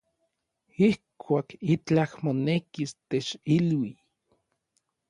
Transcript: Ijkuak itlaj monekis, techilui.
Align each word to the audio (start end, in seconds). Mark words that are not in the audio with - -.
Ijkuak 0.87 1.53
itlaj 1.75 2.09
monekis, 2.23 2.97
techilui. 3.09 3.93